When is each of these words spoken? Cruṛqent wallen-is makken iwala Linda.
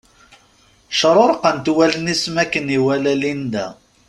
Cruṛqent 0.97 1.65
wallen-is 1.75 2.23
makken 2.35 2.67
iwala 2.77 3.13
Linda. 3.21 3.65